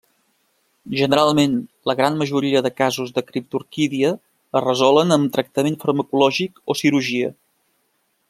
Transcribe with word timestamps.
Generalment, 0.99 1.51
la 1.91 1.95
gran 1.99 2.17
majoria 2.21 2.61
de 2.67 2.71
casos 2.81 3.11
de 3.17 3.23
criptorquídia 3.27 4.15
es 4.61 4.65
resolen 4.69 5.17
amb 5.19 5.31
tractament 5.37 5.77
farmacològic 5.85 6.63
o 6.75 6.79
cirurgia. 6.83 7.31